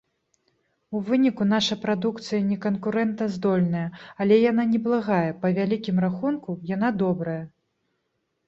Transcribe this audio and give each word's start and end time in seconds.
У 0.99 1.01
выніку 1.09 1.43
наша 1.49 1.75
прадукцыя 1.83 2.39
не 2.51 2.57
канкурэнтаздольная, 2.63 3.83
але 4.25 4.35
яна 4.51 4.63
неблагая, 4.73 5.31
па 5.45 5.53
вялікім 5.59 5.97
рахунку, 6.07 6.51
яна 6.75 6.89
добрая! 7.05 7.39